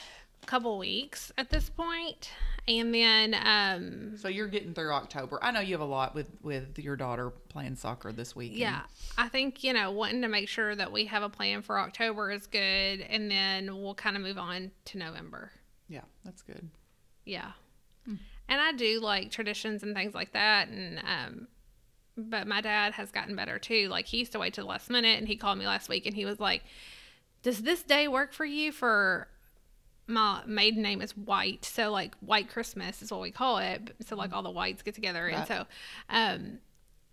couple 0.47 0.76
weeks 0.78 1.33
at 1.38 1.49
this 1.50 1.71
point, 1.71 2.31
And 2.69 2.95
then 2.95 3.35
um 3.35 4.16
So 4.19 4.28
you're 4.28 4.47
getting 4.47 4.75
through 4.75 4.93
October. 4.93 5.38
I 5.43 5.50
know 5.50 5.61
you 5.61 5.73
have 5.73 5.81
a 5.81 5.87
lot 5.87 6.14
with 6.14 6.28
with 6.43 6.78
your 6.78 6.97
daughter 6.97 7.31
playing 7.49 7.76
soccer 7.76 8.12
this 8.12 8.37
week. 8.37 8.52
yeah, 8.54 8.83
I 9.16 9.28
think, 9.28 9.64
you 9.64 9.73
know, 9.73 9.90
wanting 9.90 10.23
to 10.23 10.28
make 10.28 10.49
sure 10.49 10.75
that 10.76 10.93
we 10.93 11.07
have 11.07 11.23
a 11.23 11.28
plan 11.31 11.62
for 11.62 11.78
October 11.78 12.31
is 12.31 12.47
good 12.47 13.00
and 13.00 13.31
then 13.31 13.81
we'll 13.83 13.95
kind 13.95 14.16
of 14.16 14.23
move 14.23 14.38
on 14.38 14.71
to 14.87 14.99
November. 14.99 15.50
Yeah, 15.88 16.04
that's 16.25 16.43
good. 16.43 16.69
Yeah. 17.25 17.52
And 18.07 18.61
I 18.61 18.73
do 18.73 19.00
like 19.00 19.31
traditions 19.31 19.83
and 19.83 19.95
things 19.95 20.14
like 20.14 20.33
that 20.33 20.69
and 20.69 20.99
um 20.99 21.49
but 22.16 22.47
my 22.47 22.61
dad 22.61 22.93
has 22.93 23.11
gotten 23.11 23.35
better 23.35 23.59
too. 23.59 23.88
Like 23.88 24.07
he 24.07 24.19
used 24.19 24.33
to 24.33 24.38
wait 24.38 24.54
till 24.54 24.64
the 24.64 24.71
last 24.71 24.88
minute 24.90 25.19
and 25.19 25.26
he 25.26 25.37
called 25.37 25.59
me 25.59 25.66
last 25.66 25.88
week 25.88 26.04
and 26.07 26.14
he 26.14 26.25
was 26.25 26.38
like, 26.38 26.62
"Does 27.44 27.62
this 27.62 27.84
day 27.84 28.08
work 28.08 28.32
for 28.32 28.44
you 28.44 28.72
for 28.72 29.28
my 30.06 30.42
maiden 30.46 30.82
name 30.82 31.00
is 31.00 31.16
White, 31.16 31.64
so 31.64 31.90
like 31.92 32.14
White 32.16 32.48
Christmas 32.50 33.00
is 33.00 33.10
what 33.10 33.20
we 33.20 33.30
call 33.30 33.58
it. 33.58 33.94
So 34.06 34.16
like 34.16 34.32
all 34.32 34.42
the 34.42 34.50
whites 34.50 34.82
get 34.82 34.94
together, 34.94 35.28
and 35.28 35.46
so, 35.46 35.66
um, 36.10 36.58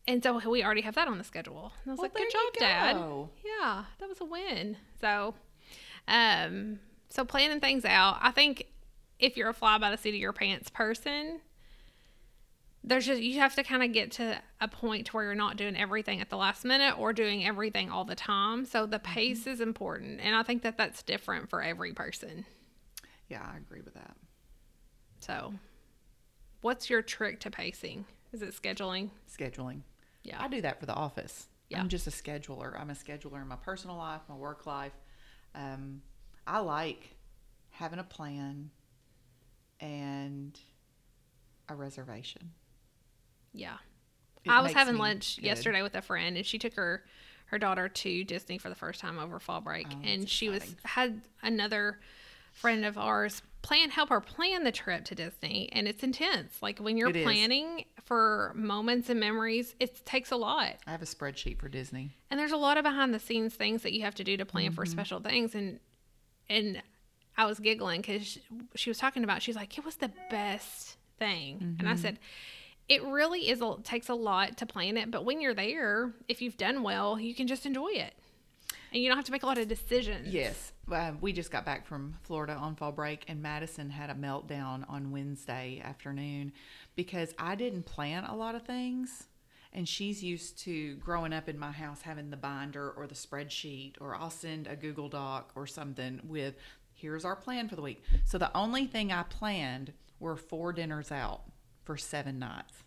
and 0.07 0.23
so 0.23 0.49
we 0.49 0.63
already 0.63 0.81
have 0.81 0.95
that 0.95 1.07
on 1.07 1.17
the 1.17 1.23
schedule. 1.23 1.71
And 1.83 1.91
I 1.91 1.91
was 1.91 1.99
Well, 1.99 2.05
like, 2.05 2.15
"Good 2.15 2.31
job, 2.31 2.53
Dad! 2.59 2.95
Yeah, 3.45 3.85
that 3.99 4.09
was 4.09 4.19
a 4.19 4.25
win." 4.25 4.77
So, 4.99 5.35
um, 6.07 6.79
so 7.09 7.23
planning 7.23 7.59
things 7.59 7.85
out. 7.85 8.17
I 8.21 8.31
think 8.31 8.65
if 9.19 9.37
you're 9.37 9.49
a 9.49 9.53
fly 9.53 9.77
by 9.77 9.91
the 9.91 9.97
seat 9.97 10.09
of 10.15 10.15
your 10.15 10.33
pants 10.33 10.69
person, 10.69 11.39
there's 12.83 13.05
just 13.05 13.21
you 13.21 13.39
have 13.39 13.55
to 13.55 13.63
kind 13.63 13.83
of 13.83 13.93
get 13.93 14.11
to 14.13 14.41
a 14.59 14.67
point 14.67 15.07
to 15.07 15.11
where 15.13 15.25
you're 15.25 15.35
not 15.35 15.55
doing 15.55 15.77
everything 15.77 16.19
at 16.19 16.29
the 16.29 16.37
last 16.37 16.65
minute 16.65 16.97
or 16.97 17.13
doing 17.13 17.45
everything 17.45 17.91
all 17.91 18.05
the 18.05 18.15
time. 18.15 18.65
So 18.65 18.85
the 18.85 18.99
pace 18.99 19.45
is 19.45 19.61
important, 19.61 20.19
and 20.21 20.35
I 20.35 20.43
think 20.43 20.63
that 20.63 20.77
that's 20.77 21.03
different 21.03 21.49
for 21.49 21.61
every 21.61 21.93
person. 21.93 22.45
Yeah, 23.29 23.47
I 23.53 23.57
agree 23.57 23.81
with 23.81 23.93
that. 23.93 24.15
So, 25.19 25.53
what's 26.61 26.89
your 26.89 27.01
trick 27.01 27.39
to 27.41 27.51
pacing? 27.51 28.05
Is 28.33 28.41
it 28.41 28.59
scheduling? 28.59 29.09
Scheduling. 29.31 29.81
Yeah. 30.23 30.41
I 30.41 30.47
do 30.47 30.61
that 30.61 30.79
for 30.79 30.85
the 30.85 30.93
office. 30.93 31.47
Yeah. 31.69 31.79
I'm 31.79 31.89
just 31.89 32.07
a 32.07 32.11
scheduler. 32.11 32.79
I'm 32.79 32.89
a 32.89 32.93
scheduler 32.93 33.41
in 33.41 33.47
my 33.47 33.55
personal 33.55 33.95
life, 33.95 34.21
my 34.27 34.35
work 34.35 34.65
life. 34.65 34.91
Um, 35.55 36.01
I 36.47 36.59
like 36.59 37.15
having 37.69 37.99
a 37.99 38.03
plan 38.03 38.71
and 39.79 40.59
a 41.69 41.75
reservation. 41.75 42.51
Yeah. 43.53 43.77
It 44.43 44.49
I 44.49 44.61
was 44.61 44.73
having 44.73 44.97
lunch 44.97 45.35
good. 45.37 45.45
yesterday 45.45 45.81
with 45.81 45.95
a 45.95 46.01
friend, 46.01 46.35
and 46.37 46.45
she 46.45 46.57
took 46.57 46.73
her 46.75 47.03
her 47.45 47.59
daughter 47.59 47.89
to 47.89 48.23
Disney 48.23 48.57
for 48.57 48.69
the 48.69 48.75
first 48.75 48.99
time 49.01 49.19
over 49.19 49.37
fall 49.39 49.59
break, 49.61 49.85
Oh, 49.91 50.01
and 50.05 50.27
she 50.29 50.47
was 50.49 50.75
had 50.85 51.21
another 51.43 51.99
friend 52.53 52.85
of 52.85 52.97
ours 52.97 53.41
plan 53.61 53.89
help 53.91 54.09
her 54.09 54.19
plan 54.21 54.63
the 54.63 54.71
trip 54.71 55.05
to 55.05 55.15
Disney, 55.15 55.69
and 55.73 55.87
it's 55.87 56.01
intense. 56.01 56.61
Like 56.61 56.79
when 56.79 56.97
you're 56.97 57.09
It 57.09 57.17
is. 57.17 57.23
planning 57.23 57.85
for 58.05 58.53
moments 58.55 59.09
and 59.09 59.19
memories, 59.19 59.75
it 59.79 60.03
takes 60.05 60.31
a 60.31 60.35
lot. 60.37 60.75
I 60.87 60.91
have 60.91 61.01
a 61.01 61.05
spreadsheet 61.05 61.59
for 61.59 61.69
Disney. 61.69 62.09
and 62.31 62.39
there's 62.39 62.51
a 62.53 62.57
lot 62.57 62.77
of 62.77 62.83
behind 62.83 63.13
the 63.13 63.19
scenes 63.19 63.53
things 63.53 63.83
that 63.83 63.93
you 63.93 64.01
have 64.01 64.15
to 64.15 64.23
do 64.23 64.37
to 64.37 64.45
plan 64.45 64.67
Mm-hmm. 64.67 64.75
for 64.75 64.85
special 64.85 65.19
things 65.19 65.53
and 65.53 65.79
and 66.49 66.81
i 67.37 67.45
was 67.45 67.59
giggling 67.59 68.01
because 68.01 68.25
she, 68.25 68.41
she 68.75 68.89
was 68.89 68.97
talking 68.97 69.23
about 69.23 69.41
she's 69.41 69.55
like 69.55 69.77
it 69.77 69.85
was 69.85 69.95
the 69.97 70.11
best 70.29 70.97
thing 71.19 71.57
and 71.61 71.77
Mm-hmm. 71.79 71.87
i 71.87 71.95
said 71.95 72.17
it 72.91 73.03
really 73.05 73.49
is 73.49 73.61
a, 73.61 73.75
takes 73.83 74.09
a 74.09 74.13
lot 74.13 74.57
to 74.57 74.65
plan 74.65 74.97
it 74.97 75.09
but 75.09 75.25
when 75.25 75.41
you're 75.41 75.53
there 75.53 76.13
if 76.27 76.41
you've 76.41 76.57
done 76.57 76.83
well 76.83 77.19
you 77.19 77.33
can 77.33 77.47
just 77.47 77.65
enjoy 77.65 77.89
it 77.89 78.13
and 78.93 79.01
you 79.01 79.07
don't 79.07 79.17
have 79.17 79.25
to 79.25 79.31
make 79.31 79.43
a 79.43 79.45
lot 79.45 79.57
of 79.57 79.67
decisions 79.67 80.33
Yes. 80.33 80.73
Uh, 80.91 81.13
we 81.21 81.31
just 81.31 81.51
got 81.51 81.63
back 81.65 81.85
from 81.85 82.15
Florida 82.23 82.53
on 82.53 82.75
fall 82.75 82.91
break, 82.91 83.23
and 83.29 83.41
Madison 83.41 83.89
had 83.89 84.09
a 84.09 84.13
meltdown 84.13 84.83
on 84.89 85.11
Wednesday 85.11 85.81
afternoon 85.81 86.51
because 86.95 87.33
I 87.39 87.55
didn't 87.55 87.83
plan 87.83 88.25
a 88.25 88.35
lot 88.35 88.55
of 88.55 88.63
things. 88.63 89.27
And 89.71 89.87
she's 89.87 90.21
used 90.21 90.59
to 90.63 90.95
growing 90.97 91.31
up 91.31 91.47
in 91.47 91.57
my 91.57 91.71
house 91.71 92.01
having 92.01 92.29
the 92.29 92.35
binder 92.35 92.91
or 92.91 93.07
the 93.07 93.15
spreadsheet, 93.15 93.93
or 94.01 94.15
I'll 94.15 94.29
send 94.29 94.67
a 94.67 94.75
Google 94.75 95.07
Doc 95.07 95.53
or 95.55 95.65
something 95.65 96.19
with, 96.25 96.55
here's 96.93 97.23
our 97.23 97.37
plan 97.37 97.69
for 97.69 97.77
the 97.77 97.81
week. 97.81 98.03
So 98.25 98.37
the 98.37 98.55
only 98.55 98.85
thing 98.85 99.13
I 99.13 99.23
planned 99.23 99.93
were 100.19 100.35
four 100.35 100.73
dinners 100.73 101.09
out 101.09 101.43
for 101.83 101.97
seven 101.97 102.39
nights. 102.39 102.83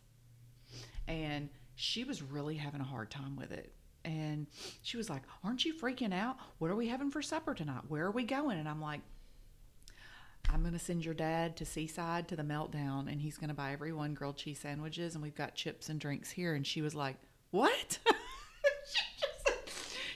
And 1.06 1.48
she 1.74 2.04
was 2.04 2.22
really 2.22 2.56
having 2.56 2.80
a 2.80 2.84
hard 2.84 3.10
time 3.10 3.36
with 3.36 3.52
it. 3.52 3.72
And 4.04 4.46
she 4.82 4.96
was 4.96 5.08
like 5.08 5.22
aren't 5.42 5.64
you 5.64 5.74
freaking 5.74 6.12
out? 6.12 6.36
What 6.58 6.70
are 6.70 6.76
we 6.76 6.88
having 6.88 7.10
for 7.10 7.22
supper 7.22 7.54
tonight? 7.54 7.82
Where 7.88 8.04
are 8.04 8.10
we 8.10 8.24
going? 8.24 8.58
And 8.58 8.68
i'm 8.68 8.80
like 8.80 9.00
i'm 10.50 10.60
going 10.60 10.74
to 10.74 10.78
send 10.78 11.02
your 11.02 11.14
dad 11.14 11.56
to 11.56 11.64
seaside 11.64 12.28
to 12.28 12.36
the 12.36 12.42
meltdown 12.42 13.10
and 13.10 13.18
he's 13.22 13.38
going 13.38 13.48
to 13.48 13.54
buy 13.54 13.72
everyone 13.72 14.12
grilled 14.12 14.36
cheese 14.36 14.58
sandwiches 14.60 15.14
and 15.14 15.22
we've 15.22 15.34
got 15.34 15.54
chips 15.54 15.88
and 15.88 15.98
drinks 15.98 16.30
here. 16.30 16.54
And 16.54 16.66
she 16.66 16.82
was 16.82 16.94
like 16.94 17.16
what 17.50 17.98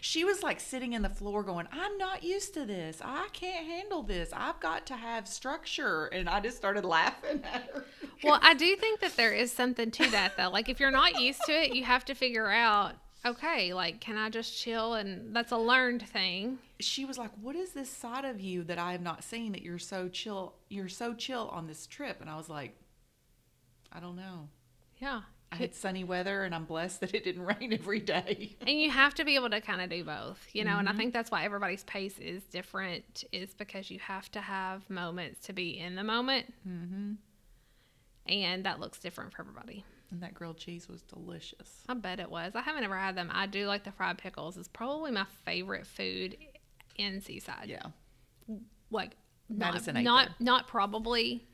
she 0.08 0.24
was 0.24 0.42
like 0.42 0.58
sitting 0.58 0.94
in 0.94 1.02
the 1.02 1.10
floor 1.10 1.42
going 1.42 1.68
i'm 1.70 1.98
not 1.98 2.22
used 2.22 2.54
to 2.54 2.64
this. 2.64 3.02
I 3.04 3.28
can't 3.34 3.66
handle 3.66 4.02
this. 4.02 4.30
I've 4.32 4.58
got 4.58 4.86
to 4.86 4.96
have 4.96 5.28
structure. 5.28 6.06
And 6.06 6.30
i 6.30 6.40
just 6.40 6.56
started 6.56 6.84
laughing 6.84 7.42
at 7.44 7.70
her. 7.74 7.84
Well 8.24 8.38
i 8.42 8.54
do 8.54 8.74
think 8.76 9.00
that 9.00 9.16
there 9.16 9.34
is 9.34 9.52
something 9.52 9.90
to 9.90 10.10
that 10.10 10.36
though. 10.38 10.48
Like 10.48 10.70
if 10.70 10.80
you're 10.80 10.90
not 10.90 11.20
used 11.20 11.42
to 11.44 11.52
it 11.52 11.74
you 11.74 11.84
have 11.84 12.06
to 12.06 12.14
figure 12.14 12.50
out 12.50 12.94
okay 13.26 13.74
like 13.74 14.00
can 14.00 14.16
i 14.16 14.30
just 14.30 14.58
chill? 14.58 14.94
And 14.94 15.36
that's 15.36 15.52
a 15.52 15.58
learned 15.58 16.08
thing. 16.08 16.58
She 16.80 17.04
was 17.04 17.18
like, 17.18 17.32
"What 17.42 17.56
is 17.56 17.72
this 17.72 17.90
side 17.90 18.24
of 18.24 18.40
you 18.40 18.64
that 18.64 18.78
I 18.78 18.92
have 18.92 19.02
not 19.02 19.24
seen 19.24 19.52
that 19.52 19.62
you're 19.62 19.80
so 19.80 20.08
chill? 20.08 20.54
You're 20.70 20.88
so 20.88 21.12
chill 21.12 21.48
on 21.52 21.66
this 21.66 21.86
trip." 21.86 22.20
And 22.20 22.30
I 22.30 22.36
was 22.36 22.48
like, 22.48 22.76
"I 23.92 24.00
don't 24.00 24.16
know. 24.16 24.48
yeah 24.98 25.22
I 25.50 25.56
had 25.56 25.74
sunny 25.74 26.04
weather, 26.04 26.44
and 26.44 26.54
I'm 26.54 26.64
blessed 26.64 27.00
that 27.00 27.14
it 27.14 27.24
didn't 27.24 27.42
rain 27.58 27.72
every 27.72 28.00
day." 28.00 28.56
And 28.66 28.78
you 28.80 28.90
have 28.90 29.14
to 29.14 29.24
be 29.24 29.34
able 29.34 29.50
to 29.50 29.60
kind 29.60 29.80
of 29.80 29.88
do 29.90 30.04
both, 30.04 30.46
you 30.52 30.64
know. 30.64 30.76
And 30.78 30.88
I 30.88 30.92
think 30.92 31.12
that's 31.14 31.30
why 31.30 31.44
everybody's 31.44 31.84
pace 31.84 32.18
is 32.18 32.42
different, 32.44 33.24
is 33.32 33.54
because 33.54 33.90
you 33.90 33.98
have 34.00 34.30
to 34.32 34.40
have 34.40 34.88
moments 34.90 35.40
to 35.46 35.52
be 35.52 35.78
in 35.78 35.94
the 35.94 36.04
moment, 36.04 36.52
Mm-hmm. 36.68 37.12
and 38.26 38.64
that 38.64 38.78
looks 38.80 38.98
different 38.98 39.32
for 39.32 39.40
everybody. 39.42 39.84
And 40.10 40.22
that 40.22 40.32
grilled 40.34 40.56
cheese 40.58 40.88
was 40.88 41.02
delicious. 41.02 41.82
I 41.88 41.94
bet 41.94 42.18
it 42.20 42.30
was. 42.30 42.52
I 42.54 42.62
haven't 42.62 42.84
ever 42.84 42.96
had 42.96 43.14
them. 43.14 43.30
I 43.32 43.46
do 43.46 43.66
like 43.66 43.84
the 43.84 43.92
fried 43.92 44.16
pickles. 44.18 44.56
It's 44.56 44.68
probably 44.68 45.10
my 45.10 45.26
favorite 45.44 45.86
food 45.86 46.36
in 46.96 47.20
Seaside. 47.20 47.66
Yeah, 47.68 47.82
Like 48.90 49.16
not 49.50 49.74
Madison 49.74 50.02
not 50.02 50.30
not 50.40 50.66
probably. 50.66 51.46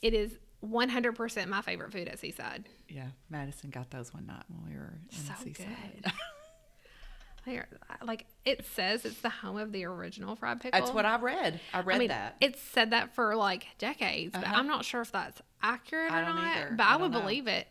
It 0.00 0.14
is 0.14 0.38
one 0.60 0.88
hundred 0.88 1.12
percent 1.16 1.48
my 1.50 1.62
favorite 1.62 1.92
food 1.92 2.08
at 2.08 2.18
Seaside. 2.18 2.64
yeah. 2.88 3.08
Madison 3.30 3.70
got 3.70 3.90
those 3.90 4.12
one 4.12 4.26
night 4.26 4.42
when 4.48 4.70
we 4.72 4.76
were 4.78 4.94
in 5.10 5.16
So 5.16 5.32
Seaside. 5.44 5.66
good. 7.44 7.64
Like 8.04 8.26
it 8.44 8.64
says, 8.74 9.04
it's 9.06 9.20
the 9.22 9.30
home 9.30 9.56
of 9.56 9.72
the 9.72 9.84
original 9.84 10.36
fried 10.36 10.60
pickle. 10.60 10.78
That's 10.78 10.92
what 10.92 11.06
I 11.06 11.18
read. 11.18 11.60
I 11.72 11.80
read 11.80 11.96
I 11.96 11.98
mean, 11.98 12.08
that. 12.08 12.36
It's 12.40 12.60
said 12.60 12.90
that 12.90 13.14
for 13.14 13.34
like 13.36 13.66
decades, 13.78 14.32
but 14.32 14.44
Uh-huh. 14.44 14.54
I'm 14.56 14.66
not 14.66 14.84
sure 14.84 15.00
if 15.00 15.12
that's 15.12 15.40
accurate 15.62 16.12
I 16.12 16.20
or 16.20 16.24
don't 16.26 16.36
not. 16.36 16.56
either. 16.56 16.74
But 16.76 16.84
I 16.86 16.94
I, 16.94 16.96
would 16.96 17.12
know. 17.12 17.20
believe 17.20 17.46
it. 17.46 17.66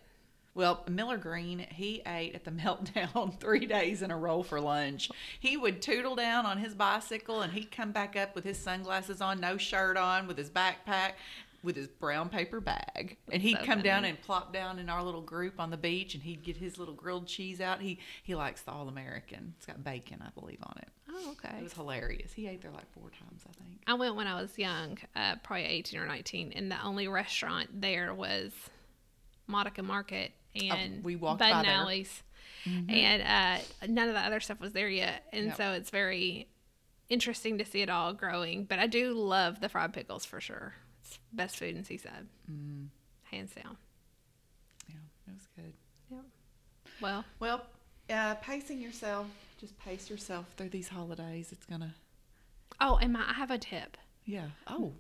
Well, 0.55 0.83
Miller 0.89 1.17
Green, 1.17 1.59
he 1.69 2.01
ate 2.07 2.33
at 2.33 2.43
the 2.43 2.49
meltdown 2.63 3.39
three 3.39 3.67
days 3.67 4.01
in 4.01 4.09
a 4.09 4.17
row 4.17 4.41
for 4.41 4.59
lunch. 4.59 5.11
He 5.39 5.55
would 5.57 5.83
tootle 5.83 6.15
down 6.15 6.47
on 6.47 6.57
his 6.57 6.73
bicycle 6.73 7.41
and 7.41 7.53
he'd 7.53 7.69
come 7.71 7.91
back 7.91 8.15
up 8.15 8.33
with 8.33 8.43
his 8.43 8.57
sunglasses 8.57 9.21
on, 9.21 9.39
no 9.39 9.57
shirt 9.57 9.97
on, 9.97 10.25
with 10.25 10.39
his 10.39 10.49
backpack, 10.49 11.11
with 11.63 11.75
his 11.75 11.87
brown 11.87 12.29
paper 12.29 12.59
bag. 12.61 13.17
And 13.31 13.41
he'd 13.41 13.57
so 13.57 13.63
come 13.65 13.81
down 13.81 14.05
and 14.05 14.19
plop 14.21 14.53
down 14.53 14.79
in 14.79 14.89
our 14.89 15.01
little 15.03 15.21
group 15.21 15.59
on 15.59 15.69
the 15.71 15.77
beach 15.77 16.13
and 16.13 16.23
he'd 16.23 16.43
get 16.43 16.57
his 16.57 16.77
little 16.77 16.93
grilled 16.93 17.27
cheese 17.27 17.59
out. 17.59 17.81
He 17.81 17.99
he 18.23 18.35
likes 18.35 18.61
the 18.61 18.71
all 18.71 18.87
American. 18.87 19.53
It's 19.57 19.65
got 19.65 19.83
bacon, 19.83 20.21
I 20.25 20.29
believe, 20.39 20.59
on 20.63 20.75
it. 20.77 20.89
Oh, 21.09 21.31
okay. 21.31 21.57
It 21.57 21.63
was 21.63 21.73
hilarious. 21.73 22.31
He 22.33 22.47
ate 22.47 22.61
there 22.61 22.71
like 22.71 22.91
four 22.93 23.09
times, 23.09 23.43
I 23.49 23.53
think. 23.53 23.81
I 23.87 23.93
went 23.95 24.15
when 24.15 24.27
I 24.27 24.39
was 24.41 24.57
young, 24.57 24.97
uh, 25.15 25.35
probably 25.43 25.65
18 25.65 25.99
or 25.99 26.05
19, 26.05 26.53
and 26.55 26.71
the 26.71 26.81
only 26.83 27.07
restaurant 27.07 27.81
there 27.81 28.13
was 28.13 28.51
Modica 29.47 29.81
Market 29.83 30.31
and 30.55 30.95
Oh, 30.97 31.01
we 31.03 31.15
walked 31.15 31.39
Bud 31.39 31.51
by 31.51 31.59
and. 31.59 31.67
Alley's. 31.67 32.23
And 32.65 33.21
uh, 33.23 33.63
none 33.87 34.09
of 34.09 34.13
the 34.15 34.19
other 34.19 34.39
stuff 34.41 34.59
was 34.59 34.73
there 34.73 34.89
yet. 34.89 35.23
And 35.31 35.47
Yep. 35.47 35.57
so 35.57 35.71
it's 35.71 35.89
very 35.89 36.49
interesting 37.09 37.57
to 37.59 37.65
see 37.65 37.81
it 37.81 37.89
all 37.89 38.13
growing. 38.13 38.65
But 38.65 38.79
I 38.79 38.87
do 38.87 39.13
love 39.13 39.61
the 39.61 39.69
fried 39.69 39.93
pickles 39.93 40.25
for 40.25 40.41
sure. 40.41 40.73
It's 41.07 41.19
best 41.31 41.57
food 41.57 41.75
in 41.75 41.83
Seaside, 41.85 42.27
Mm, 42.51 42.87
hands 43.23 43.51
down. 43.53 43.77
yeah, 44.89 44.95
it 45.27 45.33
was 45.33 45.47
good. 45.55 45.73
Well, 46.99 47.23
Well, 47.39 47.65
uh, 48.09 48.35
pacing 48.35 48.79
yourself, 48.81 49.27
just 49.59 49.77
pace 49.79 50.09
yourself 50.09 50.45
through 50.57 50.69
these 50.69 50.87
holidays. 50.89 51.51
It's 51.51 51.65
gonna, 51.65 51.93
oh, 52.81 52.97
and 52.97 53.13
my, 53.13 53.23
I 53.29 53.33
have 53.33 53.51
a 53.51 53.57
tip. 53.57 53.97
yeah. 54.25 54.47
Oh, 54.67 54.93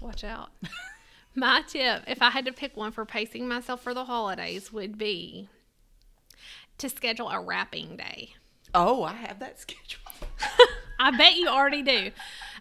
Watch 0.00 0.24
out. 0.24 0.50
My 1.34 1.62
tip, 1.68 2.02
if 2.08 2.22
I 2.22 2.30
had 2.30 2.44
to 2.46 2.52
pick 2.52 2.76
one 2.76 2.90
for 2.90 3.04
pacing 3.04 3.46
myself 3.46 3.82
for 3.82 3.92
the 3.94 4.04
holidays, 4.06 4.72
would 4.72 4.96
be 4.98 5.48
to 6.78 6.88
schedule 6.88 7.28
a 7.28 7.38
wrapping 7.40 7.96
day. 7.96 8.30
oh, 8.74 9.02
I 9.04 9.12
have 9.12 9.38
that 9.40 9.60
schedule. 9.60 10.00
I 10.98 11.16
bet 11.16 11.36
you 11.36 11.48
already 11.48 11.82
do. 11.82 12.10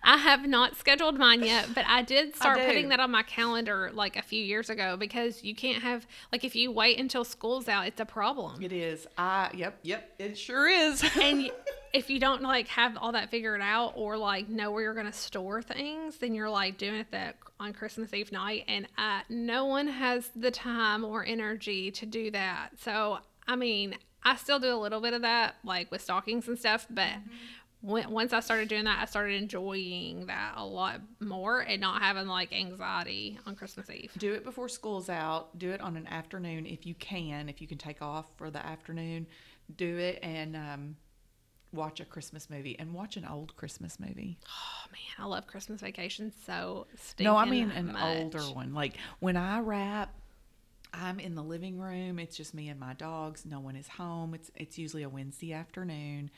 I 0.09 0.17
have 0.17 0.47
not 0.47 0.75
scheduled 0.75 1.19
mine 1.19 1.43
yet, 1.43 1.67
but 1.75 1.85
I 1.87 2.01
did 2.01 2.35
start 2.35 2.57
do. 2.57 2.65
putting 2.65 2.89
that 2.89 2.99
on 2.99 3.11
my 3.11 3.21
calendar 3.21 3.91
like 3.93 4.17
a 4.17 4.23
few 4.23 4.43
years 4.43 4.71
ago 4.71 4.97
because 4.97 5.43
you 5.43 5.53
can't 5.53 5.83
have 5.83 6.07
like 6.31 6.43
if 6.43 6.55
you 6.55 6.71
wait 6.71 6.99
until 6.99 7.23
school's 7.23 7.67
out, 7.67 7.85
it's 7.85 8.01
a 8.01 8.05
problem. 8.05 8.59
It 8.59 8.71
is. 8.71 9.05
I 9.19 9.51
yep, 9.53 9.77
yep, 9.83 10.11
it 10.17 10.35
sure 10.35 10.67
is. 10.67 11.03
and 11.21 11.51
if 11.93 12.09
you 12.09 12.19
don't 12.19 12.41
like 12.41 12.67
have 12.69 12.97
all 12.97 13.11
that 13.11 13.29
figured 13.29 13.61
out 13.61 13.93
or 13.95 14.17
like 14.17 14.49
know 14.49 14.71
where 14.71 14.81
you're 14.81 14.95
gonna 14.95 15.13
store 15.13 15.61
things, 15.61 16.17
then 16.17 16.33
you're 16.33 16.49
like 16.49 16.79
doing 16.79 16.95
it 16.95 17.11
that 17.11 17.35
on 17.59 17.71
Christmas 17.71 18.11
Eve 18.11 18.31
night, 18.31 18.65
and 18.67 18.87
uh, 18.97 19.19
no 19.29 19.65
one 19.65 19.85
has 19.85 20.31
the 20.35 20.49
time 20.49 21.05
or 21.05 21.23
energy 21.23 21.91
to 21.91 22.07
do 22.07 22.31
that. 22.31 22.69
So 22.79 23.19
I 23.47 23.55
mean, 23.55 23.95
I 24.23 24.37
still 24.37 24.59
do 24.59 24.73
a 24.73 24.79
little 24.79 25.01
bit 25.01 25.13
of 25.13 25.21
that, 25.21 25.57
like 25.63 25.91
with 25.91 26.01
stockings 26.01 26.47
and 26.47 26.57
stuff, 26.57 26.87
but. 26.89 27.13
When, 27.81 28.09
once 28.11 28.33
I 28.33 28.41
started 28.41 28.67
doing 28.67 28.83
that, 28.85 28.99
I 29.01 29.05
started 29.05 29.41
enjoying 29.41 30.25
that 30.25 30.53
a 30.57 30.65
lot 30.65 30.99
more 31.21 31.61
and 31.61 31.79
not 31.79 32.01
having 32.01 32.27
like 32.27 32.51
anxiety 32.51 33.39
on 33.45 33.55
Christmas 33.55 33.89
Eve. 33.89 34.11
do 34.17 34.33
it 34.33 34.43
before 34.43 34.67
school's 34.67 35.09
out. 35.09 35.57
Do 35.57 35.71
it 35.71 35.79
on 35.79 35.95
an 35.95 36.05
afternoon 36.07 36.65
if 36.65 36.85
you 36.85 36.93
can. 36.95 37.47
If 37.47 37.61
you 37.61 37.67
can 37.67 37.77
take 37.77 38.01
off 38.01 38.25
for 38.35 38.49
the 38.51 38.63
afternoon, 38.65 39.27
do 39.77 39.97
it 39.97 40.19
and 40.21 40.55
um, 40.57 40.95
watch 41.71 41.99
a 42.01 42.05
Christmas 42.05 42.49
movie 42.49 42.77
and 42.79 42.93
watch 42.93 43.15
an 43.15 43.25
old 43.25 43.55
Christmas 43.55 43.97
movie. 43.99 44.37
Oh 44.47 44.91
man, 44.91 45.25
I 45.25 45.29
love 45.29 45.47
Christmas 45.47 45.79
vacation 45.79 46.33
so 46.45 46.87
No, 47.19 47.37
I 47.37 47.45
mean 47.45 47.71
an 47.71 47.93
much. 47.93 48.17
older 48.17 48.41
one. 48.41 48.73
Like 48.73 48.95
when 49.19 49.37
I 49.37 49.59
wrap, 49.59 50.13
I'm 50.91 51.19
in 51.19 51.35
the 51.35 51.43
living 51.43 51.77
room. 51.79 52.17
It's 52.17 52.35
just 52.35 52.53
me 52.55 52.67
and 52.69 52.79
my 52.79 52.93
dogs. 52.93 53.45
No 53.45 53.59
one 53.59 53.75
is 53.75 53.87
home. 53.87 54.33
It's 54.33 54.49
it's 54.55 54.77
usually 54.77 55.03
a 55.03 55.09
Wednesday 55.09 55.53
afternoon, 55.53 56.31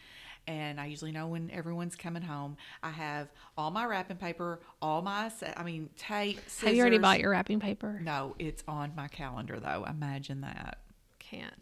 and 0.47 0.79
I 0.79 0.87
usually 0.87 1.11
know 1.11 1.27
when 1.27 1.49
everyone's 1.51 1.95
coming 1.95 2.23
home. 2.23 2.57
I 2.83 2.91
have 2.91 3.29
all 3.57 3.71
my 3.71 3.85
wrapping 3.85 4.17
paper, 4.17 4.59
all 4.81 5.01
my 5.01 5.31
I 5.55 5.63
mean 5.63 5.89
tape. 5.97 6.39
Scissors. 6.47 6.67
Have 6.67 6.75
you 6.75 6.81
already 6.81 6.97
bought 6.97 7.19
your 7.19 7.31
wrapping 7.31 7.59
paper? 7.59 7.99
No, 8.03 8.35
it's 8.39 8.63
on 8.67 8.93
my 8.95 9.07
calendar 9.07 9.59
though. 9.59 9.85
Imagine 9.89 10.41
that. 10.41 10.79
Can't. 11.19 11.53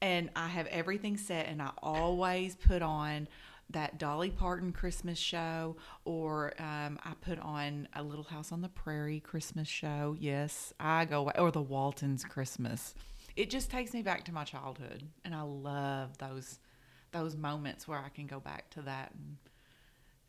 And 0.00 0.30
I 0.34 0.48
have 0.48 0.66
everything 0.68 1.16
set, 1.18 1.46
and 1.46 1.60
I 1.60 1.70
always 1.82 2.56
put 2.56 2.80
on 2.80 3.28
that 3.68 3.98
Dolly 3.98 4.30
Parton 4.30 4.72
Christmas 4.72 5.18
show, 5.18 5.76
or 6.04 6.54
um, 6.58 6.98
I 7.04 7.12
put 7.20 7.38
on 7.38 7.86
a 7.94 8.02
Little 8.02 8.24
House 8.24 8.50
on 8.50 8.62
the 8.62 8.68
Prairie 8.68 9.20
Christmas 9.20 9.68
show. 9.68 10.16
Yes, 10.18 10.72
I 10.80 11.04
go, 11.04 11.30
or 11.30 11.50
the 11.50 11.62
Waltons 11.62 12.24
Christmas. 12.24 12.94
It 13.36 13.50
just 13.50 13.70
takes 13.70 13.92
me 13.92 14.02
back 14.02 14.24
to 14.24 14.32
my 14.32 14.44
childhood, 14.44 15.04
and 15.24 15.34
I 15.34 15.42
love 15.42 16.18
those 16.18 16.58
those 17.12 17.36
moments 17.36 17.86
where 17.88 17.98
I 17.98 18.08
can 18.08 18.26
go 18.26 18.40
back 18.40 18.70
to 18.70 18.82
that. 18.82 19.12
And, 19.12 19.36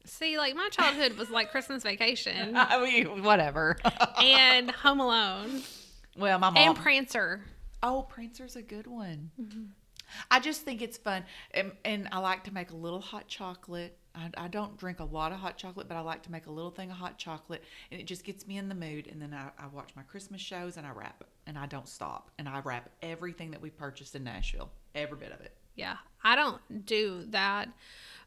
See, 0.03 0.37
like 0.37 0.55
my 0.55 0.67
childhood 0.69 1.17
was 1.17 1.29
like 1.29 1.51
Christmas 1.51 1.83
vacation 1.83 2.53
I 2.55 2.83
mean, 2.83 3.23
whatever. 3.23 3.77
and 4.19 4.71
Home 4.71 4.99
Alone 4.99 5.61
well, 6.17 6.39
my 6.39 6.49
mom. 6.49 6.57
and 6.57 6.75
Prancer. 6.77 7.41
Oh, 7.83 8.05
Prancer's 8.09 8.55
a 8.55 8.61
good 8.61 8.87
one. 8.87 9.31
Mm-hmm. 9.39 9.63
I 10.29 10.39
just 10.41 10.63
think 10.63 10.81
it's 10.81 10.97
fun, 10.97 11.23
and, 11.53 11.71
and 11.85 12.09
I 12.11 12.19
like 12.19 12.43
to 12.43 12.53
make 12.53 12.71
a 12.71 12.75
little 12.75 12.99
hot 12.99 13.27
chocolate. 13.29 13.97
I, 14.13 14.29
I 14.37 14.47
don't 14.49 14.77
drink 14.77 14.99
a 14.99 15.05
lot 15.05 15.31
of 15.31 15.37
hot 15.37 15.57
chocolate, 15.57 15.87
but 15.87 15.95
I 15.95 16.01
like 16.01 16.23
to 16.23 16.31
make 16.31 16.47
a 16.47 16.51
little 16.51 16.69
thing 16.69 16.91
of 16.91 16.97
hot 16.97 17.17
chocolate, 17.17 17.63
and 17.91 18.01
it 18.01 18.07
just 18.07 18.25
gets 18.25 18.45
me 18.45 18.57
in 18.57 18.67
the 18.67 18.75
mood. 18.75 19.07
And 19.09 19.21
then 19.21 19.33
I, 19.33 19.51
I 19.57 19.67
watch 19.67 19.91
my 19.95 20.01
Christmas 20.01 20.41
shows, 20.41 20.75
and 20.75 20.85
I 20.85 20.91
wrap 20.91 21.23
and 21.47 21.57
I 21.57 21.65
don't 21.65 21.87
stop, 21.87 22.29
and 22.37 22.47
I 22.47 22.59
wrap 22.59 22.89
everything 23.01 23.51
that 23.51 23.61
we 23.61 23.69
purchased 23.69 24.13
in 24.15 24.23
Nashville, 24.25 24.69
every 24.93 25.17
bit 25.17 25.31
of 25.31 25.39
it. 25.41 25.55
Yeah, 25.75 25.95
I 26.23 26.35
don't 26.35 26.85
do 26.85 27.25
that, 27.29 27.69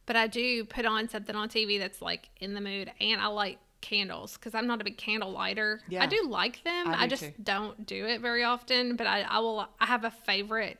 but 0.06 0.16
I 0.16 0.26
do 0.26 0.64
put 0.64 0.84
on 0.86 1.08
something 1.08 1.34
on 1.36 1.48
TV 1.48 1.78
that's 1.78 2.02
like 2.02 2.28
in 2.40 2.54
the 2.54 2.60
mood, 2.60 2.90
and 3.00 3.20
I 3.20 3.26
like 3.28 3.58
candles 3.80 4.34
because 4.38 4.54
I'm 4.54 4.66
not 4.66 4.80
a 4.80 4.84
big 4.84 4.96
candle 4.96 5.30
lighter. 5.30 5.80
Yeah. 5.88 6.02
I 6.02 6.06
do 6.06 6.26
like 6.28 6.64
them. 6.64 6.88
I 6.88 7.02
I, 7.02 7.06
do 7.06 7.10
just 7.10 7.22
too. 7.22 7.32
don't 7.42 7.86
do 7.86 8.06
it 8.06 8.20
very 8.20 8.42
often. 8.42 8.96
But 8.96 9.06
I, 9.06 9.22
I 9.22 9.38
will. 9.40 9.68
I 9.78 9.86
have 9.86 10.04
a 10.04 10.10
favorite 10.10 10.78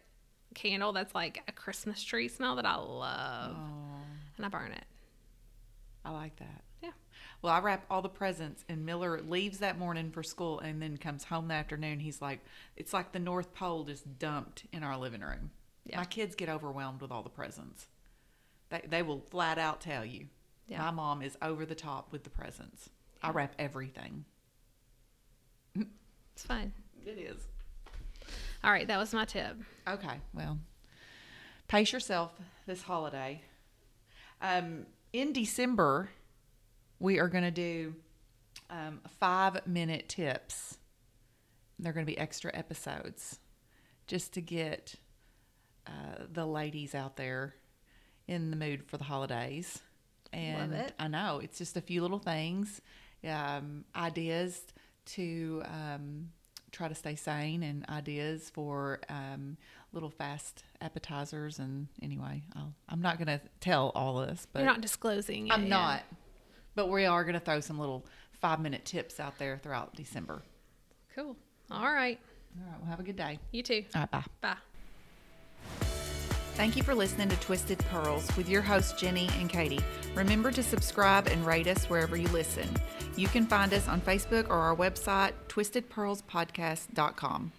candle 0.54 0.92
that's 0.92 1.14
like 1.14 1.42
a 1.48 1.52
Christmas 1.52 2.02
tree 2.02 2.28
smell 2.28 2.56
that 2.56 2.64
I 2.66 2.76
love, 2.76 3.56
Oh, 3.56 3.96
and 4.36 4.46
I 4.46 4.48
burn 4.48 4.72
it. 4.72 4.84
I 6.04 6.10
like 6.10 6.36
that. 6.36 6.62
Yeah. 6.82 6.90
Well, 7.42 7.52
I 7.52 7.60
wrap 7.60 7.84
all 7.90 8.02
the 8.02 8.08
presents, 8.08 8.64
and 8.68 8.84
Miller 8.86 9.20
leaves 9.20 9.58
that 9.58 9.78
morning 9.78 10.10
for 10.10 10.22
school, 10.22 10.60
and 10.60 10.80
then 10.80 10.96
comes 10.96 11.24
home 11.24 11.48
that 11.48 11.54
afternoon. 11.60 12.00
He's 12.00 12.20
like, 12.22 12.40
it's 12.76 12.92
like 12.92 13.12
the 13.12 13.18
North 13.18 13.52
Pole 13.54 13.84
just 13.84 14.18
dumped 14.18 14.64
in 14.72 14.82
our 14.82 14.96
living 14.98 15.20
room. 15.22 15.50
Yeah. 15.84 15.98
My 15.98 16.04
kids 16.04 16.34
get 16.34 16.48
overwhelmed 16.48 17.00
with 17.00 17.10
all 17.10 17.22
the 17.22 17.30
presents. 17.30 17.86
They 18.70 18.82
they 18.88 19.02
will 19.02 19.22
flat 19.30 19.58
out 19.58 19.80
tell 19.80 20.04
you. 20.04 20.26
Yeah. 20.66 20.78
My 20.78 20.90
mom 20.90 21.22
is 21.22 21.36
over 21.42 21.66
the 21.66 21.74
top 21.74 22.10
with 22.10 22.24
the 22.24 22.30
presents. 22.30 22.88
I 23.22 23.30
wrap 23.30 23.54
everything. 23.58 24.24
It's 25.74 26.44
fine. 26.44 26.72
It 27.06 27.18
is. 27.18 27.40
All 28.64 28.72
right, 28.72 28.88
that 28.88 28.98
was 28.98 29.12
my 29.12 29.24
tip. 29.24 29.56
Okay, 29.86 30.20
well, 30.32 30.58
pace 31.68 31.92
yourself 31.92 32.32
this 32.66 32.82
holiday. 32.82 33.42
Um, 34.40 34.86
in 35.12 35.32
December, 35.32 36.08
we 36.98 37.18
are 37.20 37.28
going 37.28 37.44
to 37.44 37.50
do 37.50 37.94
um, 38.70 39.00
five 39.20 39.66
minute 39.66 40.08
tips. 40.08 40.78
They're 41.78 41.92
going 41.92 42.06
to 42.06 42.10
be 42.10 42.18
extra 42.18 42.50
episodes 42.54 43.38
just 44.06 44.32
to 44.34 44.40
get 44.40 44.96
uh, 45.86 46.24
the 46.32 46.46
ladies 46.46 46.94
out 46.94 47.16
there 47.16 47.54
in 48.26 48.50
the 48.50 48.56
mood 48.56 48.84
for 48.86 48.96
the 48.96 49.04
holidays. 49.04 49.80
And 50.32 50.72
it. 50.72 50.92
I 50.98 51.08
know 51.08 51.40
it's 51.42 51.58
just 51.58 51.76
a 51.76 51.80
few 51.80 52.02
little 52.02 52.18
things, 52.18 52.80
um, 53.28 53.84
ideas 53.94 54.60
to 55.06 55.62
um, 55.66 56.30
try 56.72 56.88
to 56.88 56.94
stay 56.94 57.14
sane, 57.14 57.62
and 57.62 57.88
ideas 57.88 58.50
for 58.50 59.00
um, 59.08 59.56
little 59.92 60.10
fast 60.10 60.64
appetizers. 60.80 61.60
And 61.60 61.86
anyway, 62.02 62.42
I'll, 62.56 62.74
I'm 62.88 63.00
not 63.00 63.18
going 63.18 63.38
to 63.38 63.40
tell 63.60 63.92
all 63.94 64.26
this, 64.26 64.46
but 64.52 64.60
You're 64.60 64.68
not 64.68 64.80
disclosing. 64.80 65.52
I'm 65.52 65.64
it, 65.64 65.68
not. 65.68 66.02
But 66.74 66.90
we 66.90 67.04
are 67.04 67.22
going 67.22 67.34
to 67.34 67.40
throw 67.40 67.60
some 67.60 67.78
little 67.78 68.04
five 68.40 68.60
minute 68.60 68.84
tips 68.84 69.20
out 69.20 69.38
there 69.38 69.58
throughout 69.62 69.94
December. 69.94 70.42
Cool. 71.14 71.36
All 71.70 71.92
right. 71.92 72.18
All 72.58 72.70
right, 72.70 72.80
well, 72.80 72.90
have 72.90 73.00
a 73.00 73.04
good 73.04 73.16
day. 73.16 73.38
You 73.52 73.62
too. 73.62 73.84
All 73.94 74.02
right, 74.02 74.10
bye. 74.10 74.24
Bye. 74.40 74.56
Thank 76.54 76.76
you 76.76 76.82
for 76.84 76.94
listening 76.94 77.28
to 77.30 77.36
Twisted 77.40 77.80
Pearls 77.90 78.28
with 78.36 78.48
your 78.48 78.62
hosts, 78.62 78.92
Jenny 78.92 79.28
and 79.40 79.50
Katie. 79.50 79.80
Remember 80.14 80.52
to 80.52 80.62
subscribe 80.62 81.26
and 81.26 81.44
rate 81.44 81.66
us 81.66 81.90
wherever 81.90 82.16
you 82.16 82.28
listen. 82.28 82.68
You 83.16 83.26
can 83.26 83.44
find 83.44 83.74
us 83.74 83.88
on 83.88 84.00
Facebook 84.00 84.48
or 84.48 84.58
our 84.58 84.76
website, 84.76 85.32
twistedpearlspodcast.com. 85.48 87.52